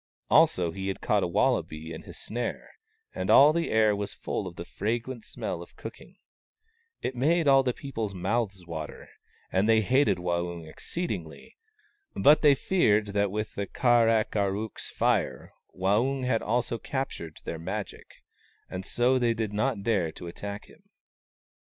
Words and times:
Also 0.31 0.71
he 0.71 0.87
had 0.87 0.99
caught 0.99 1.21
a 1.21 1.27
wallaby 1.27 1.93
in 1.93 2.01
his 2.01 2.17
snare, 2.17 2.71
and 3.13 3.29
all 3.29 3.53
the 3.53 3.69
air 3.69 3.95
was 3.95 4.15
full 4.15 4.47
of 4.47 4.55
the 4.55 4.65
fragrant 4.65 5.23
smell 5.23 5.61
of 5.61 5.75
cooking. 5.75 6.15
It 7.03 7.15
made 7.15 7.47
all 7.47 7.61
the 7.61 7.71
people's 7.71 8.15
mouths 8.15 8.65
water, 8.65 9.09
and 9.51 9.69
they 9.69 9.81
hated 9.81 10.17
WAUNG, 10.17 10.23
THE 10.23 10.41
CROW 10.41 10.47
59 10.55 10.63
Waung 10.65 10.71
exceedingly. 10.71 11.57
But 12.15 12.41
they 12.41 12.55
feared 12.55 13.05
that 13.09 13.29
with 13.29 13.53
the 13.53 13.67
Kar 13.67 14.09
ak 14.09 14.35
ar 14.35 14.55
ook's 14.55 14.89
Fire 14.89 15.53
Waung 15.71 16.25
had 16.25 16.41
also 16.41 16.79
captured 16.79 17.39
their 17.43 17.59
Magic, 17.59 18.07
and 18.67 18.83
so 18.83 19.19
they 19.19 19.35
did 19.35 19.53
not 19.53 19.83
dare 19.83 20.11
to 20.13 20.25
attack 20.25 20.65
him. 20.65 20.81